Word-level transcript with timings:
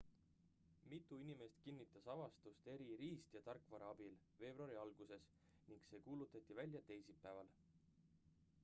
mitu 0.91 1.17
inimest 1.23 1.59
kinnitas 1.65 2.07
avastust 2.13 2.69
eri 2.77 2.87
riist 3.01 3.37
ja 3.37 3.43
tarkvara 3.49 3.91
abil 3.97 4.17
veebruari 4.41 4.81
alguses 4.87 5.29
ning 5.69 5.87
see 5.91 6.03
kuulutati 6.09 6.61
välja 6.63 6.85
teisipäeval 6.91 7.55